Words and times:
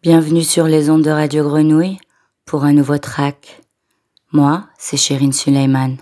Bienvenue 0.00 0.44
sur 0.44 0.68
les 0.68 0.90
ondes 0.90 1.02
de 1.02 1.10
Radio 1.10 1.42
Grenouille 1.42 1.98
pour 2.44 2.62
un 2.62 2.72
nouveau 2.72 2.98
track. 2.98 3.62
Moi, 4.30 4.62
c'est 4.78 4.96
Chérine 4.96 5.32
Suleiman. 5.32 5.96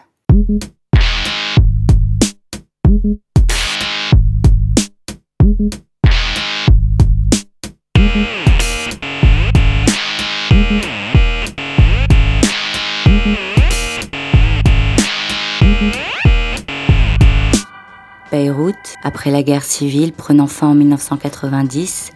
Beyrouth, 18.30 18.74
après 19.02 19.30
la 19.30 19.42
guerre 19.42 19.64
civile 19.64 20.12
prenant 20.12 20.46
fin 20.46 20.68
en 20.68 20.74
1990, 20.74 22.10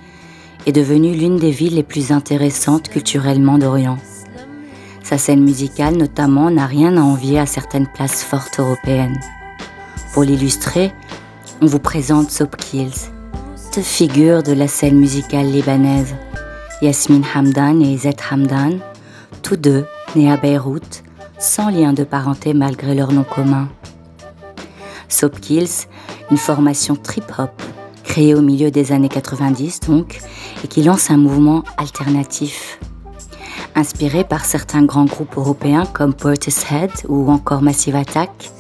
est 0.67 0.73
devenue 0.73 1.15
l'une 1.15 1.37
des 1.37 1.51
villes 1.51 1.75
les 1.75 1.83
plus 1.83 2.13
intéressantes 2.13 2.89
culturellement 2.89 3.59
d'Orient. 3.59 3.99
Sa 5.03 5.19
scène 5.19 5.43
musicale 5.43 5.97
notamment 5.97 6.51
n'a 6.51 6.67
rien 6.67 6.97
à 6.97 7.01
envier 7.01 7.39
à 7.39 7.47
certaines 7.47 7.89
places 7.89 8.23
fortes 8.23 8.61
européennes. 8.61 9.19
Pour 10.13 10.23
l'illustrer, 10.23 10.93
on 11.61 11.67
vous 11.67 11.79
présente 11.79 12.31
Soap 12.31 12.57
Kills, 12.57 13.11
deux 13.75 13.83
figures 13.83 14.43
de 14.43 14.53
la 14.53 14.69
scène 14.69 14.99
musicale 14.99 15.47
libanaise, 15.51 16.15
Yasmin 16.83 17.23
Hamdan 17.35 17.81
et 17.83 17.97
Zed 17.97 18.21
Hamdan, 18.31 18.79
tous 19.43 19.57
deux 19.57 19.85
nés 20.17 20.31
à 20.31 20.37
Beyrouth, 20.37 21.03
sans 21.39 21.71
lien 21.71 21.93
de 21.93 22.05
parenté 22.05 22.55
malgré 22.55 22.95
leur 22.95 23.13
nom 23.13 23.25
commun. 23.25 23.69
Soap 25.09 25.41
Kills, 25.41 25.87
une 26.31 26.37
formation 26.37 26.97
trip-hop 26.97 27.51
créée 28.11 28.35
au 28.35 28.43
milieu 28.43 28.73
des 28.73 28.91
années 28.91 29.09
90 29.09 29.81
donc, 29.87 30.19
et 30.65 30.67
qui 30.67 30.83
lance 30.83 31.13
un 31.13 31.17
mouvement 31.17 31.63
alternatif. 31.77 32.81
Inspiré 33.77 34.25
par 34.25 34.45
certains 34.45 34.83
grands 34.83 35.05
groupes 35.05 35.37
européens 35.37 35.87
comme 35.87 36.13
Portishead 36.13 36.91
ou 37.09 37.31
encore 37.31 37.63
Massive 37.63 37.95
Attack, 37.95 38.51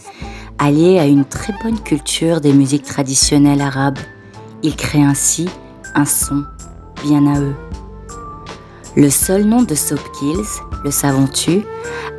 allié 0.61 1.01
à 1.01 1.07
une 1.07 1.25
très 1.25 1.53
bonne 1.65 1.81
culture 1.81 2.41
des 2.41 2.53
musiques 2.53 2.85
traditionnelles 2.85 3.61
arabes, 3.61 3.99
il 4.63 4.77
crée 4.77 5.03
ainsi 5.03 5.49
un 5.97 6.05
son 6.05 6.45
bien 7.03 7.27
à 7.27 7.41
eux. 7.41 7.57
Le 8.95 9.11
seul 9.11 9.43
nom 9.47 9.63
de 9.65 9.75
Soap 9.75 10.01
Kills, 10.21 10.61
le 10.85 10.93
savons-tu, 10.93 11.63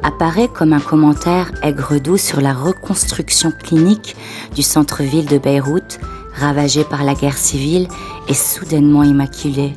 apparaît 0.04 0.50
comme 0.50 0.74
un 0.74 0.82
commentaire 0.82 1.54
aigre-doux 1.64 2.18
sur 2.18 2.42
la 2.42 2.54
reconstruction 2.54 3.54
clinique 3.58 4.18
du 4.54 4.64
centre-ville 4.64 5.28
de 5.28 5.38
Beyrouth 5.38 5.98
ravagé 6.42 6.84
par 6.84 7.04
la 7.04 7.14
guerre 7.14 7.38
civile 7.38 7.88
et 8.28 8.34
soudainement 8.34 9.04
immaculé. 9.04 9.74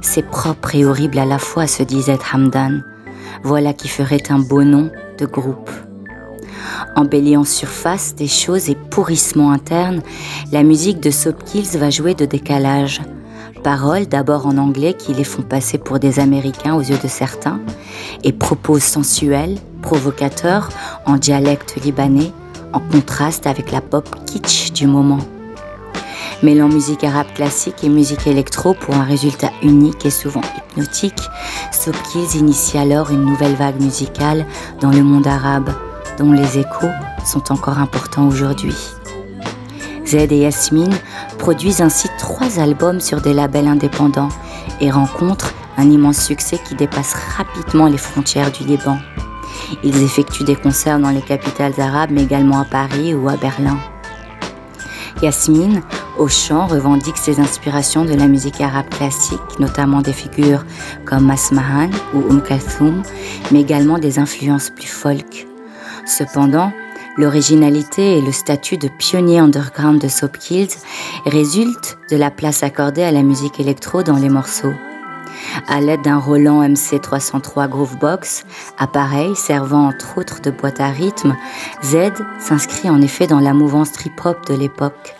C'est 0.00 0.22
propre 0.22 0.76
et 0.76 0.84
horrible 0.84 1.18
à 1.18 1.24
la 1.24 1.38
fois, 1.38 1.66
se 1.66 1.82
disait 1.82 2.18
Hamdan. 2.32 2.82
Voilà 3.42 3.72
qui 3.72 3.88
ferait 3.88 4.30
un 4.30 4.38
beau 4.38 4.62
nom 4.62 4.90
de 5.18 5.26
groupe. 5.26 5.70
Embellie 6.94 7.36
en 7.36 7.44
surface 7.44 8.14
des 8.14 8.28
choses 8.28 8.70
et 8.70 8.76
pourrissement 8.76 9.50
interne, 9.50 10.02
la 10.52 10.62
musique 10.62 11.00
de 11.00 11.10
Kills 11.10 11.78
va 11.78 11.90
jouer 11.90 12.14
de 12.14 12.24
décalage. 12.24 13.00
Paroles 13.64 14.06
d'abord 14.06 14.46
en 14.46 14.56
anglais 14.58 14.94
qui 14.94 15.12
les 15.12 15.24
font 15.24 15.42
passer 15.42 15.78
pour 15.78 15.98
des 15.98 16.20
Américains 16.20 16.76
aux 16.76 16.82
yeux 16.82 16.98
de 17.02 17.08
certains, 17.08 17.60
et 18.22 18.32
propos 18.32 18.78
sensuels, 18.78 19.58
provocateurs, 19.82 20.68
en 21.04 21.16
dialecte 21.16 21.76
libanais, 21.84 22.32
en 22.72 22.80
contraste 22.80 23.46
avec 23.46 23.72
la 23.72 23.80
pop 23.80 24.08
kitsch 24.26 24.72
du 24.72 24.86
moment 24.86 25.20
mêlant 26.42 26.68
musique 26.68 27.04
arabe 27.04 27.32
classique 27.34 27.82
et 27.82 27.88
musique 27.88 28.26
électro 28.26 28.74
pour 28.74 28.94
un 28.94 29.04
résultat 29.04 29.50
unique 29.62 30.06
et 30.06 30.10
souvent 30.10 30.42
hypnotique, 30.56 31.20
Kills 32.12 32.38
initie 32.38 32.78
alors 32.78 33.10
une 33.10 33.24
nouvelle 33.24 33.54
vague 33.54 33.80
musicale 33.80 34.46
dans 34.80 34.90
le 34.90 35.02
monde 35.02 35.26
arabe, 35.26 35.70
dont 36.18 36.32
les 36.32 36.58
échos 36.58 36.90
sont 37.24 37.52
encore 37.52 37.78
importants 37.78 38.28
aujourd'hui. 38.28 38.76
Zed 40.04 40.32
et 40.32 40.38
Yasmine 40.38 40.94
produisent 41.38 41.82
ainsi 41.82 42.08
trois 42.18 42.58
albums 42.58 43.00
sur 43.00 43.20
des 43.20 43.34
labels 43.34 43.68
indépendants 43.68 44.30
et 44.80 44.90
rencontrent 44.90 45.54
un 45.76 45.90
immense 45.90 46.18
succès 46.18 46.58
qui 46.66 46.74
dépasse 46.74 47.14
rapidement 47.36 47.86
les 47.86 47.98
frontières 47.98 48.50
du 48.50 48.64
Liban. 48.64 48.98
Ils 49.82 50.02
effectuent 50.02 50.44
des 50.44 50.56
concerts 50.56 50.98
dans 50.98 51.10
les 51.10 51.20
capitales 51.20 51.78
arabes, 51.78 52.10
mais 52.12 52.22
également 52.22 52.60
à 52.60 52.64
Paris 52.64 53.14
ou 53.14 53.28
à 53.28 53.36
Berlin. 53.36 53.78
Yasmine 55.22 55.82
au 56.18 56.28
chant 56.28 56.66
revendique 56.66 57.16
ses 57.16 57.40
inspirations 57.40 58.04
de 58.04 58.14
la 58.14 58.26
musique 58.26 58.60
arabe 58.60 58.88
classique, 58.88 59.58
notamment 59.58 60.02
des 60.02 60.12
figures 60.12 60.64
comme 61.04 61.26
Masmahan 61.26 61.90
ou 62.14 62.18
Um 62.28 62.42
Kalthoum, 62.42 63.02
mais 63.50 63.60
également 63.60 63.98
des 63.98 64.18
influences 64.18 64.70
plus 64.70 64.88
folk. 64.88 65.46
Cependant, 66.06 66.72
l'originalité 67.16 68.18
et 68.18 68.20
le 68.20 68.32
statut 68.32 68.78
de 68.78 68.88
pionnier 68.88 69.38
underground 69.38 70.00
de 70.00 70.08
Soap 70.08 70.38
Kills 70.38 70.76
résultent 71.26 71.98
de 72.10 72.16
la 72.16 72.30
place 72.30 72.62
accordée 72.62 73.02
à 73.02 73.12
la 73.12 73.22
musique 73.22 73.60
électro 73.60 74.02
dans 74.02 74.16
les 74.16 74.28
morceaux. 74.28 74.74
À 75.68 75.80
l'aide 75.80 76.02
d'un 76.02 76.18
Roland 76.18 76.62
MC303 76.62 77.68
Groovebox, 77.68 78.44
appareil 78.78 79.36
servant 79.36 79.86
entre 79.88 80.18
autres 80.18 80.40
de 80.40 80.50
boîte 80.50 80.80
à 80.80 80.88
rythme, 80.88 81.36
Z 81.84 82.12
s'inscrit 82.40 82.90
en 82.90 83.00
effet 83.00 83.26
dans 83.26 83.40
la 83.40 83.54
mouvance 83.54 83.92
trip-hop 83.92 84.46
de 84.48 84.54
l'époque. 84.54 85.14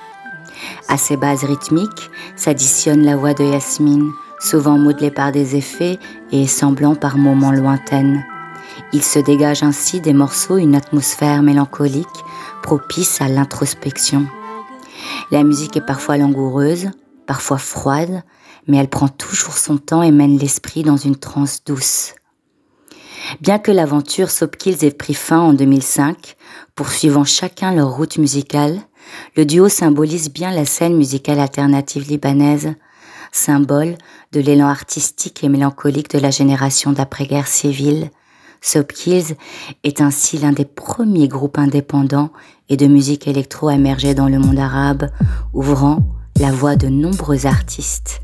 À 0.88 0.96
ces 0.96 1.16
bases 1.16 1.44
rythmiques 1.44 2.10
s'additionne 2.36 3.04
la 3.04 3.16
voix 3.16 3.34
de 3.34 3.44
Yasmine, 3.44 4.10
souvent 4.40 4.78
modelée 4.78 5.10
par 5.10 5.32
des 5.32 5.56
effets 5.56 5.98
et 6.32 6.46
semblant 6.46 6.94
par 6.94 7.18
moments 7.18 7.52
lointaines. 7.52 8.24
Il 8.92 9.02
se 9.02 9.18
dégage 9.18 9.62
ainsi 9.62 10.00
des 10.00 10.12
morceaux 10.12 10.56
une 10.56 10.74
atmosphère 10.74 11.42
mélancolique 11.42 12.06
propice 12.62 13.20
à 13.20 13.28
l'introspection. 13.28 14.26
La 15.30 15.42
musique 15.42 15.76
est 15.76 15.84
parfois 15.84 16.16
langoureuse, 16.16 16.90
parfois 17.26 17.58
froide, 17.58 18.22
mais 18.66 18.76
elle 18.78 18.88
prend 18.88 19.08
toujours 19.08 19.56
son 19.56 19.78
temps 19.78 20.02
et 20.02 20.10
mène 20.10 20.38
l'esprit 20.38 20.82
dans 20.82 20.96
une 20.96 21.16
transe 21.16 21.62
douce. 21.64 22.14
Bien 23.40 23.58
que 23.58 23.70
l'aventure 23.70 24.30
Sopkills 24.30 24.84
ait 24.84 24.90
pris 24.90 25.14
fin 25.14 25.40
en 25.40 25.52
2005, 25.52 26.36
poursuivant 26.74 27.24
chacun 27.24 27.74
leur 27.74 27.90
route 27.90 28.18
musicale, 28.18 28.80
le 29.36 29.44
duo 29.44 29.68
symbolise 29.68 30.32
bien 30.32 30.50
la 30.50 30.64
scène 30.64 30.96
musicale 30.96 31.40
alternative 31.40 32.08
libanaise, 32.08 32.74
symbole 33.32 33.96
de 34.32 34.40
l'élan 34.40 34.68
artistique 34.68 35.44
et 35.44 35.48
mélancolique 35.48 36.10
de 36.10 36.18
la 36.18 36.30
génération 36.30 36.92
d'après-guerre 36.92 37.48
civile. 37.48 38.10
Kills 38.60 39.36
est 39.84 40.00
ainsi 40.00 40.38
l'un 40.38 40.52
des 40.52 40.64
premiers 40.64 41.28
groupes 41.28 41.58
indépendants 41.58 42.30
et 42.68 42.76
de 42.76 42.86
musique 42.86 43.28
électro 43.28 43.70
émergés 43.70 44.14
dans 44.14 44.28
le 44.28 44.38
monde 44.38 44.58
arabe, 44.58 45.08
ouvrant 45.52 46.00
la 46.38 46.50
voix 46.50 46.76
de 46.76 46.88
nombreux 46.88 47.46
artistes. 47.46 48.20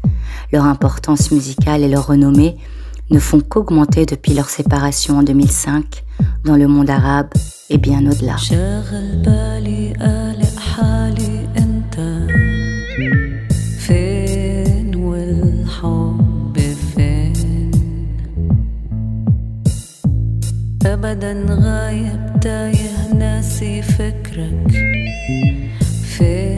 Leur 0.52 0.64
importance 0.64 1.30
musicale 1.30 1.82
et 1.82 1.88
leur 1.88 2.06
renommée 2.06 2.56
ne 3.10 3.18
font 3.18 3.40
qu'augmenter 3.40 4.06
depuis 4.06 4.34
leur 4.34 4.48
séparation 4.48 5.18
en 5.18 5.22
2005 5.22 6.04
dans 6.44 6.56
le 6.56 6.68
monde 6.68 6.90
arabe 6.90 7.28
et 7.70 7.78
bien 7.78 8.04
au-delà. 8.06 8.36
أبدا 21.04 21.46
غايب 21.48 22.40
تايه 22.40 23.12
ناسي 23.14 23.82
فكرك. 23.82 24.72
فين 26.04 26.53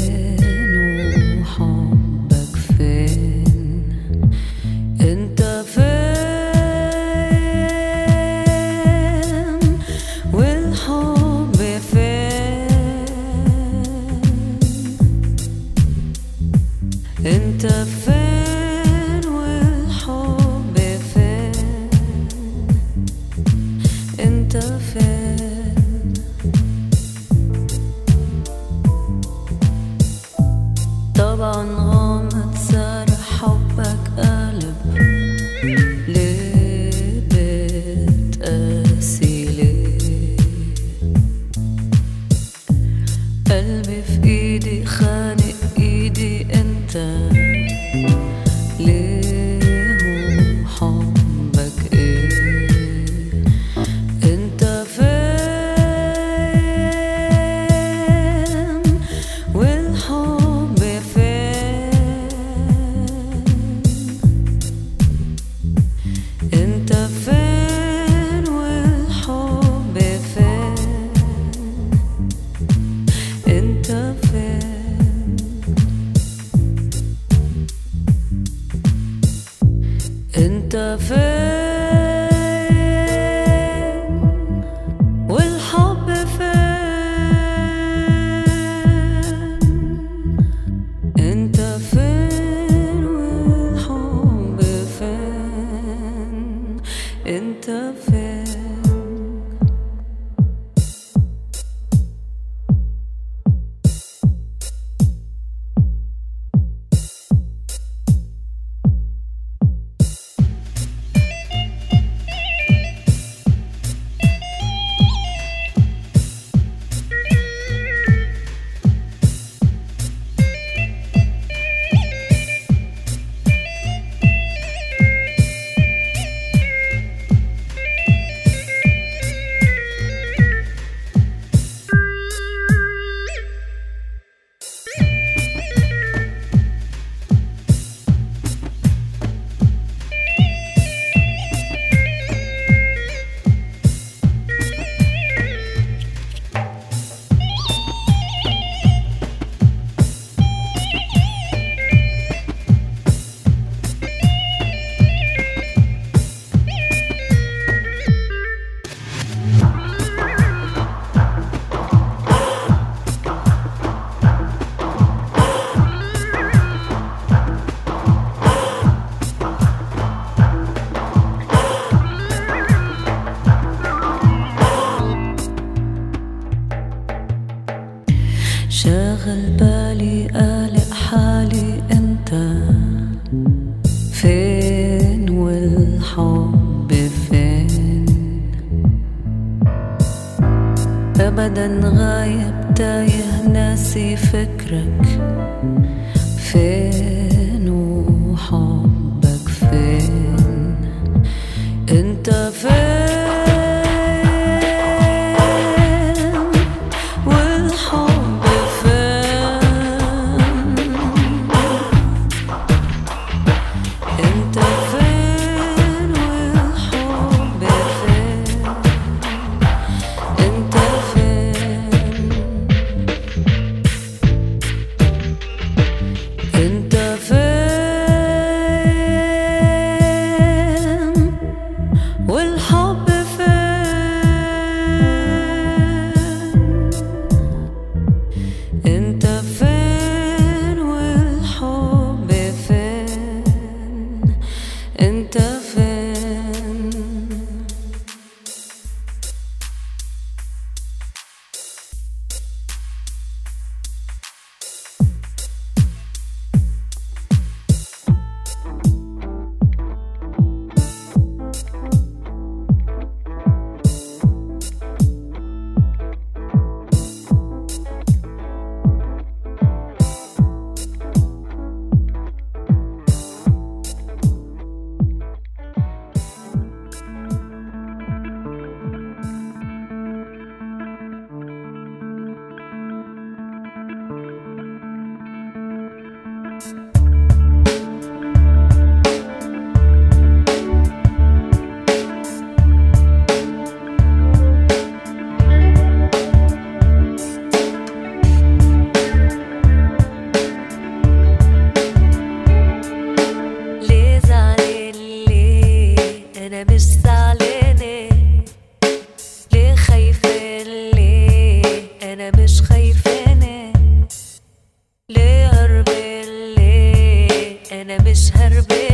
yemiş 317.99 318.35
her 318.35 318.53
bir 318.53 318.86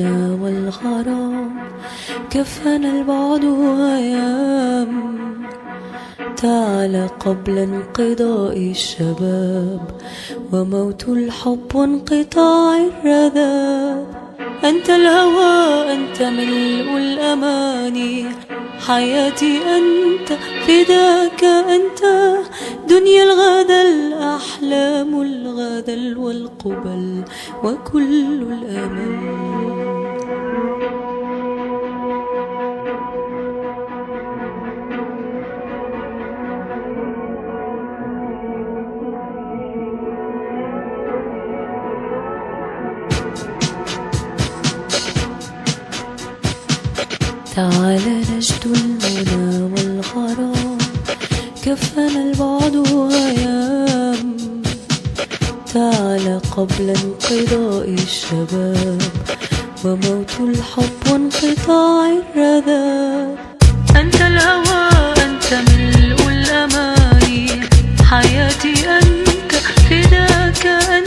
المنى 0.00 0.42
والغرام 0.42 1.50
كفنا 2.30 2.90
البعد 2.90 3.44
أيام 3.96 5.16
تعال 6.36 7.08
قبل 7.20 7.58
انقضاء 7.58 8.58
الشباب 8.70 9.80
وموت 10.52 11.08
الحب 11.08 11.74
وانقطاع 11.74 12.76
الرذاب. 12.76 14.25
أنت 14.64 14.90
الهوى 14.90 15.92
أنت 15.92 16.22
ملء 16.22 16.96
الأماني. 16.96 18.26
حياتي 18.86 19.58
أنت 19.76 20.32
فداك 20.66 21.44
أنت. 21.44 22.02
دنيا 22.88 23.24
الغدا 23.24 23.82
الأحلام 23.82 25.20
الغدا 25.22 26.18
والقبل 26.18 27.24
وكل 27.64 28.42
الأمل. 28.42 30.05
تعال 47.56 48.22
نجد 48.36 48.64
المنى 48.66 49.62
والغرام 49.62 50.78
كفنا 51.64 52.22
البعد 52.22 52.74
أيام 53.12 54.36
تعال 55.74 56.40
قبل 56.56 56.90
انقضاء 56.90 57.88
الشباب 57.88 59.02
وموت 59.84 60.32
الحب 60.40 61.12
وانقطاع 61.12 62.06
الرذاب 62.08 63.36
أنت 63.96 64.14
الهوى 64.20 64.88
أنت 65.24 65.54
ملء 65.70 66.28
الأماني. 66.28 67.46
حياتي 68.10 68.74
أنت 68.88 69.52
فداك 69.90 70.66
أنت 70.66 71.05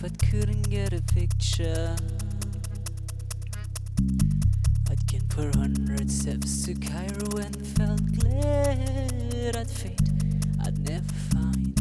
but 0.00 0.18
couldn't 0.30 0.70
get 0.70 0.92
a 0.92 1.02
picture. 1.12 1.94
I'd 4.90 5.06
for 5.28 5.50
hundred 5.56 6.10
steps 6.10 6.64
to 6.64 6.74
Cairo 6.74 7.36
and 7.36 7.66
felt 7.76 8.00
glad 8.18 9.56
I'd 9.56 9.70
faint. 9.70 10.00
I'd 10.64 10.78
never 10.88 11.12
find 11.32 11.79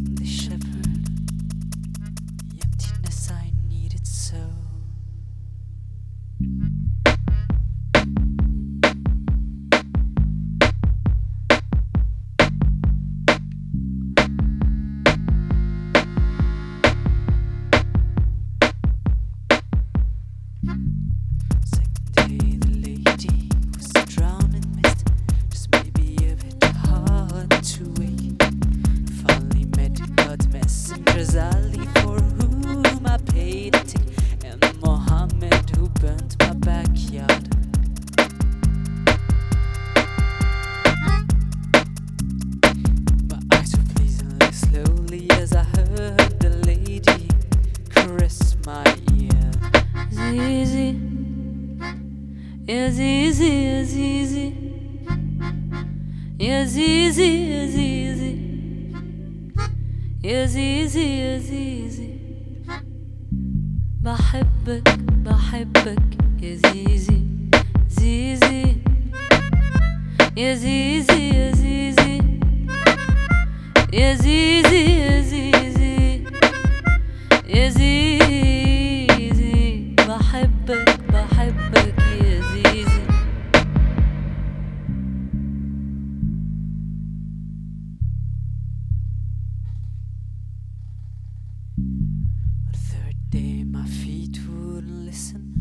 day 93.29 93.63
my 93.63 93.85
feet 93.85 94.39
wouldn't 94.47 95.05
listen, 95.05 95.53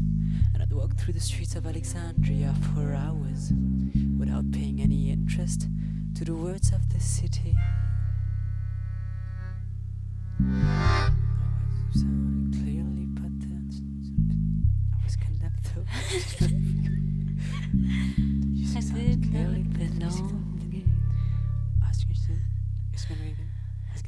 and 0.55 0.63
I'd 0.63 0.73
walk 0.73 0.97
through 0.97 1.13
the 1.13 1.21
streets 1.21 1.55
of 1.55 1.67
Alexandria 1.67 2.55
for 2.75 2.95
hours 2.95 3.53
without 4.19 4.51
paying 4.53 4.81
any 4.81 5.11
interest 5.11 5.69
to 6.15 6.25
the 6.25 6.35
words 6.35 6.73
of 6.73 6.89
the 6.89 7.01
city. 7.01 7.57
Clearly, 12.53 13.07
I 14.95 15.01
was. 15.05 16.37
I 16.41 16.49
didn't. 16.49 16.99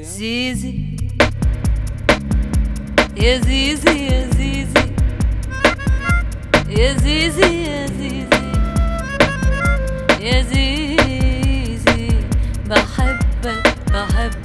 Zizi. 0.03 1.30
يا 3.17 3.39
زيزي 3.39 4.07
يا 4.07 4.27
زيزي 4.37 4.91
يا 6.69 6.93
زيزي 6.93 7.65
يا 7.65 7.87
زيزي 7.87 8.27
يا 10.21 10.43
زيزي 10.43 12.09
بحبك 12.67 13.75
بحبك 13.93 14.40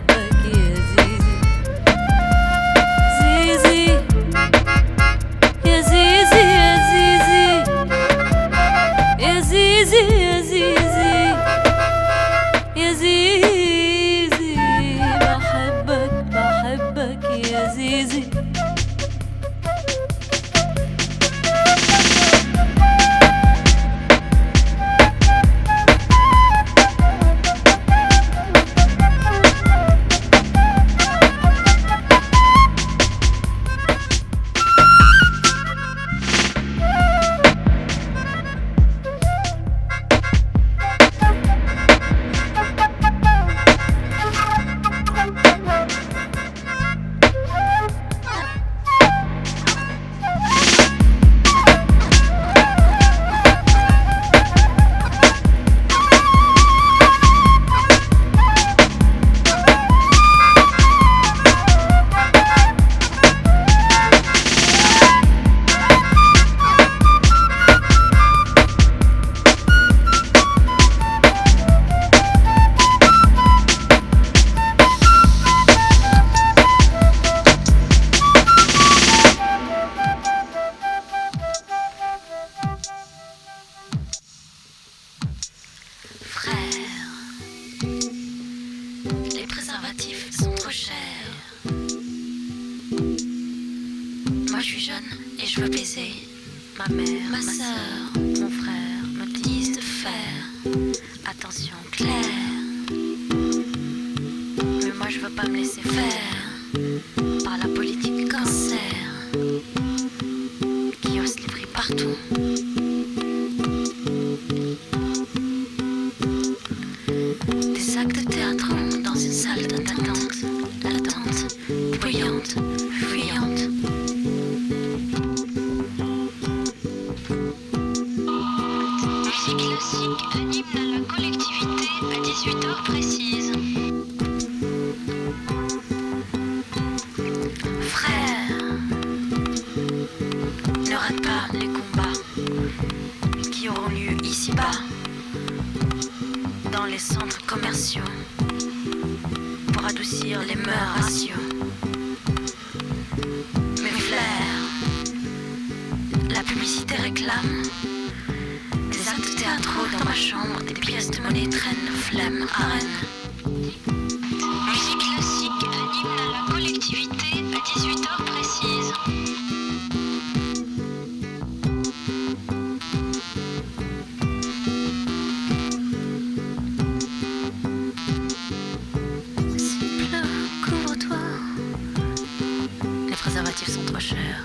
Ils 183.62 183.72
sont 183.72 183.86
trop 183.86 184.00
chers. 184.00 184.45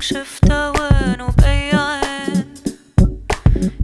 عمرك 0.00 0.12
شفته 0.12 0.70
وين 0.70 1.20
وبأي 1.20 1.70
عين؟ 1.72 2.44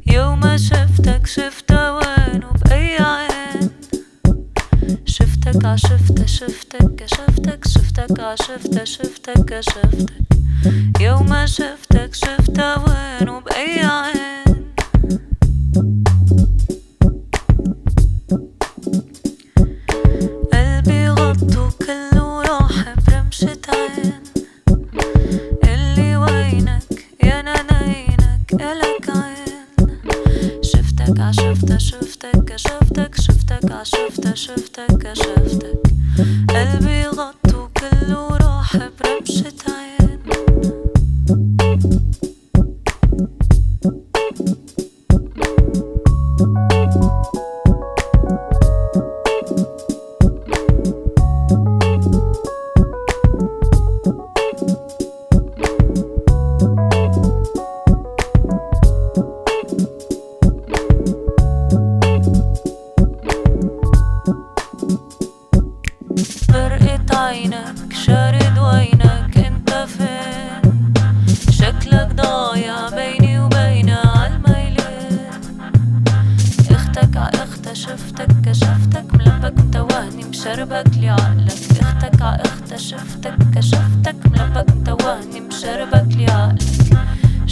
يوم 0.07 0.57
شفتك 0.57 1.27
شفته 1.27 1.93
وين 1.93 2.45
وبأي 2.45 2.97
عين؟ 2.99 3.71
شفتك 5.07 5.65
آه، 5.65 5.69
عشفته 5.69 6.27
شفتك 6.27 6.95
كشفتك 6.97 7.69
شفتك 7.69 8.21
عشفته 8.21 8.85
شفتك 8.85 9.53
آه، 9.53 9.61
كشفتك 9.61 10.27
يوم 11.01 11.47
شفتك 11.47 11.76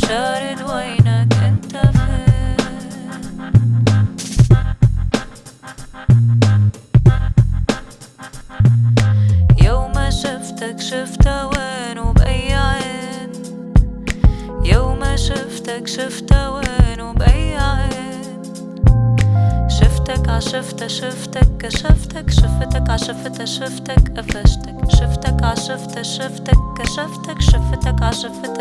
شارد 0.08 0.60
وينك 0.70 1.32
أنت 1.42 1.76
فين؟ 1.76 2.56
يوم 9.62 9.92
ما 9.94 10.10
شفتك 10.10 10.80
شفتها 10.80 11.44
وين 11.44 11.98
وبأي 11.98 12.54
عين 12.54 13.32
يوم 14.64 14.98
ما 14.98 15.16
شفتك 15.16 15.86
شفتها 15.86 16.48
وين 16.48 17.00
وبأي 17.00 17.56
عين 17.56 18.42
شفتك 19.68 20.28
عشفتها 20.28 20.88
شفتك 20.88 21.48
كشفتك 21.58 22.30
شفتك 22.30 22.90
عشفتها 22.90 23.44
شفتك 23.44 24.18
قفشتك. 24.18 24.74
شفتك 24.88 25.42
عشفتها 25.44 26.02
شفتك 26.02 26.58
كشفتك 26.78 27.40
شفتك 27.40 28.02
ع 28.02 28.06
عشفتها 28.06 28.53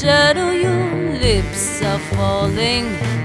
shadow, 0.00 0.50
your 0.52 1.18
lips 1.18 1.82
are 1.82 1.98
falling 1.98 3.17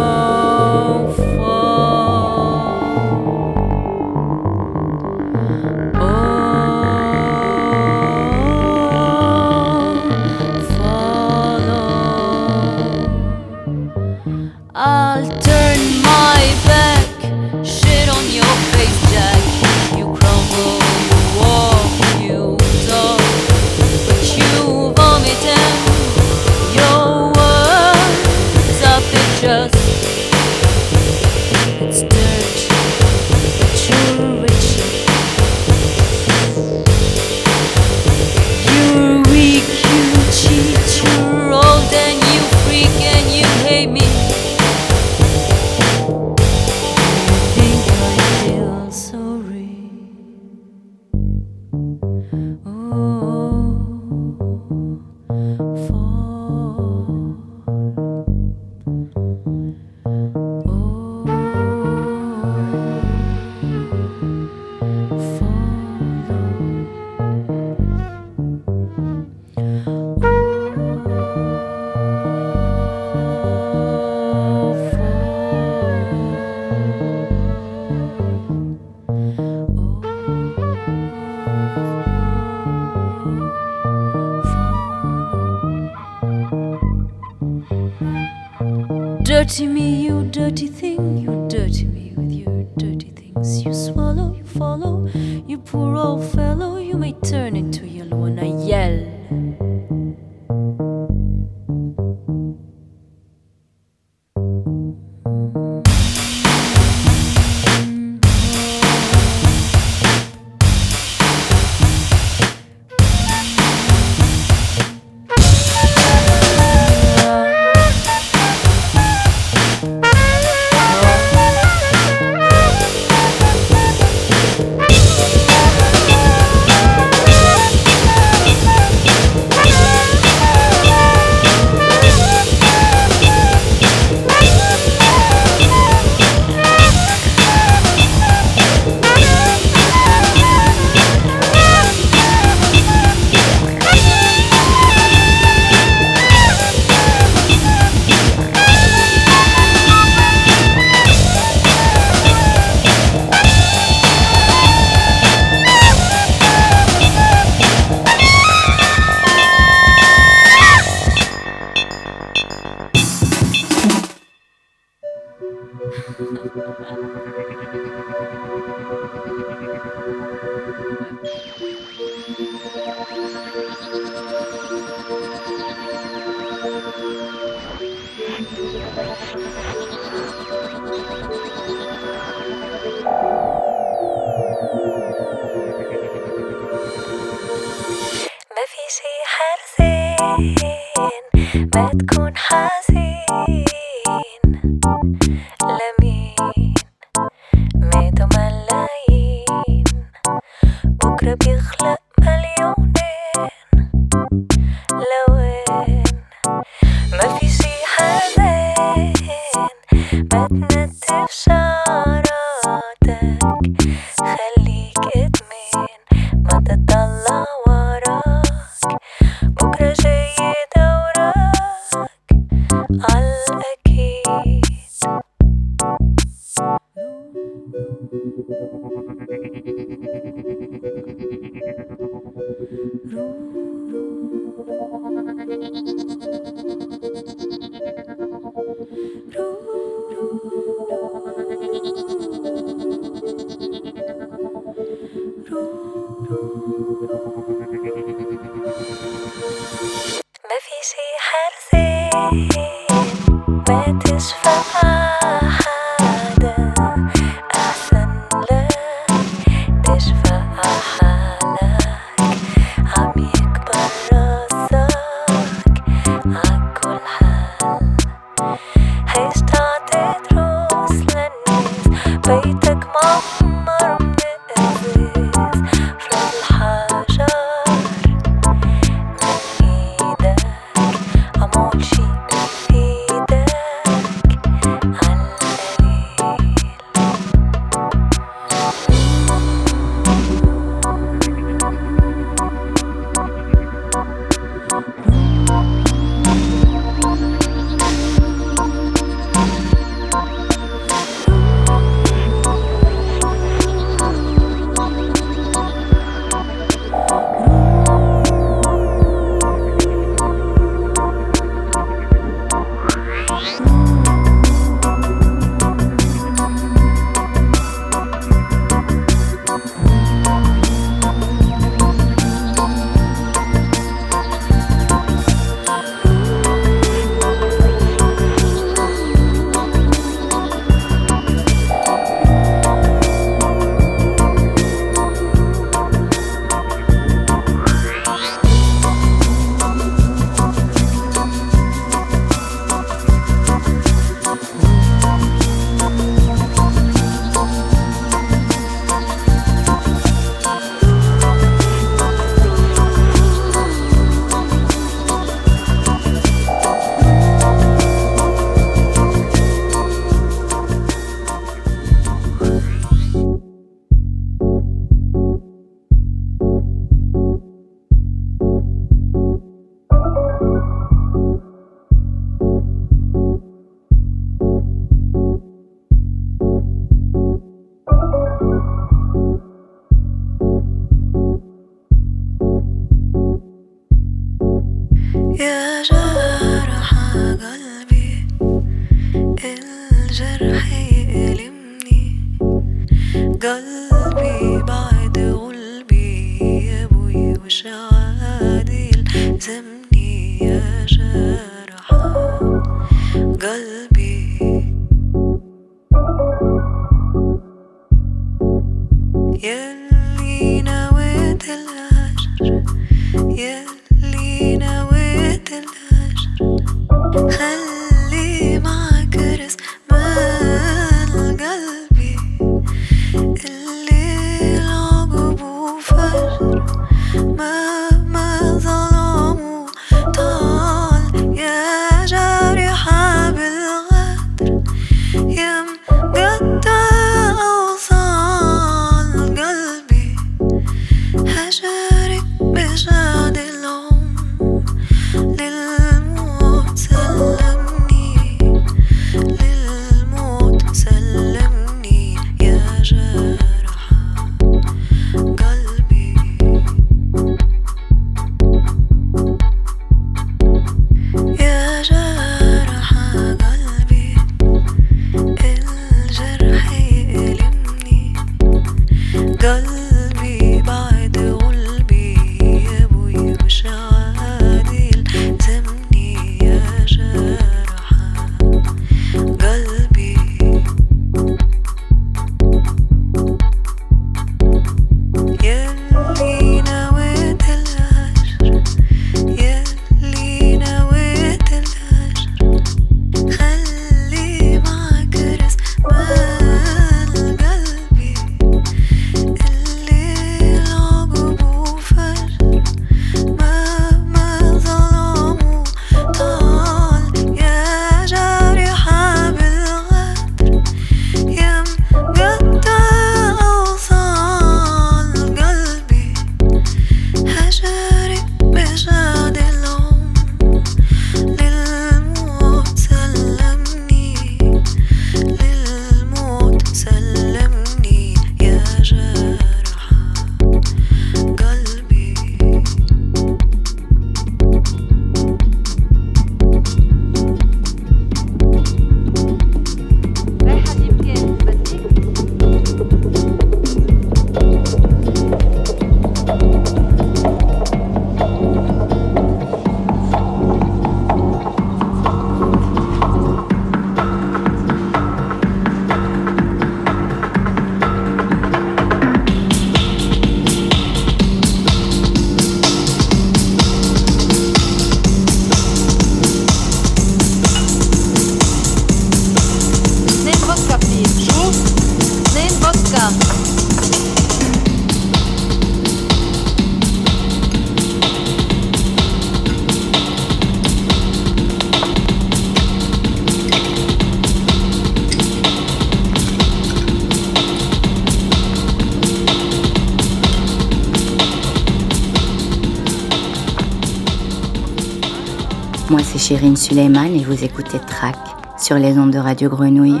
Chérine 596.22 596.56
Suleiman 596.56 597.12
et 597.12 597.24
vous 597.24 597.42
écoutez 597.42 597.80
Track 597.80 598.14
sur 598.56 598.76
les 598.76 598.96
ondes 598.96 599.10
de 599.10 599.18
Radio 599.18 599.48
Grenouille. 599.48 600.00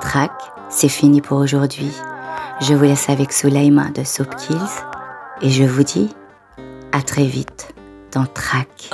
Track, 0.00 0.30
c'est 0.68 0.88
fini 0.88 1.20
pour 1.20 1.38
aujourd'hui. 1.38 1.90
Je 2.60 2.72
vous 2.72 2.84
laisse 2.84 3.10
avec 3.10 3.32
Suleima 3.32 3.90
de 3.90 4.04
Soapkills 4.04 4.56
et 5.42 5.50
je 5.50 5.64
vous 5.64 5.82
dis 5.82 6.08
à 6.92 7.02
très 7.02 7.24
vite 7.24 7.74
dans 8.12 8.26
Track. 8.26 8.90